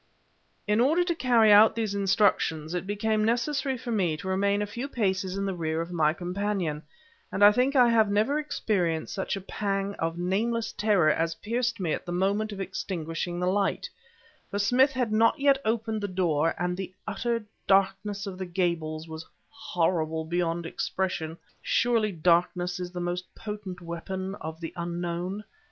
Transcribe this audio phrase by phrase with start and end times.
[0.65, 4.65] In order to carry out these instructions, it became necessary for me to remain a
[4.65, 6.81] few paces in the rear of my companion,
[7.31, 11.79] and I think I have never experienced such a pang of nameless terror as pierced
[11.79, 13.87] me at the moment of extinguishing the light;
[14.49, 19.07] for Smith had not yet opened the door, and the utter darkness of the Gables
[19.07, 21.37] was horrible beyond expression.
[21.61, 25.43] Surely darkness is the most potent weapon of the Unknown.